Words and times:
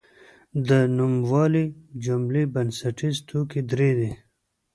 د 0.67 0.69
نوموالي 0.97 1.65
جملې 2.05 2.43
بنسټیز 2.53 3.15
توکي 3.27 3.61
درې 3.71 3.91
دي. 3.99 4.11